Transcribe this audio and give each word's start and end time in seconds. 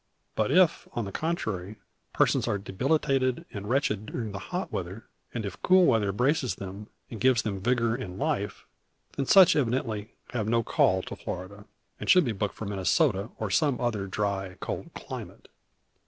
But 0.33 0.49
if, 0.49 0.87
on 0.93 1.05
the 1.05 1.11
contrary, 1.11 1.75
persons 2.11 2.47
are 2.47 2.57
debilitated 2.57 3.45
and 3.53 3.69
wretched 3.69 4.07
during 4.07 4.33
hot 4.33 4.71
weather, 4.71 5.05
and 5.31 5.45
if 5.45 5.61
cool 5.61 5.85
weather 5.85 6.11
braces 6.11 6.55
them, 6.55 6.87
and 7.11 7.21
gives 7.21 7.43
them 7.43 7.61
vigor 7.61 7.93
and 7.93 8.17
life, 8.17 8.65
then 9.15 9.27
such 9.27 9.55
evidently 9.55 10.15
have 10.31 10.47
no 10.49 10.63
call 10.63 11.03
to 11.03 11.15
Florida, 11.15 11.65
and 11.99 12.09
should 12.09 12.25
be 12.25 12.31
booked 12.31 12.55
for 12.55 12.65
Minnesota, 12.65 13.29
or 13.37 13.51
some 13.51 13.79
other 13.79 14.07
dry, 14.07 14.57
cold 14.59 14.89
climate. 14.95 15.47